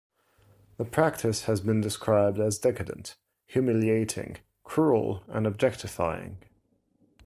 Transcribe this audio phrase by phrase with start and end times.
[0.77, 6.39] The practice has been described as decadent, humiliating, cruel, and objectifying.